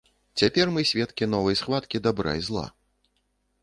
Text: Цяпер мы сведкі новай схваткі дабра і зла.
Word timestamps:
Цяпер 0.41 0.71
мы 0.77 0.85
сведкі 0.93 1.29
новай 1.35 1.61
схваткі 1.61 1.97
дабра 2.09 2.31
і 2.43 2.47
зла. 2.51 2.69